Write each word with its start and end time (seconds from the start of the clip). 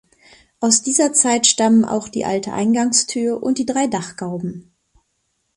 Aus 0.59 0.81
dieser 0.81 1.13
Zeit 1.13 1.45
stammen 1.45 1.85
auch 1.85 2.09
die 2.09 2.25
alte 2.25 2.53
Eingangstür 2.53 3.43
und 3.43 3.59
die 3.59 3.67
drei 3.67 3.85
Dachgauben. 3.85 4.73